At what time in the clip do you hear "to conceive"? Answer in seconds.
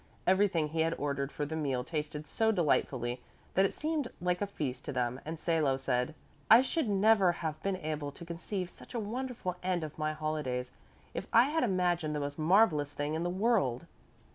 8.13-8.71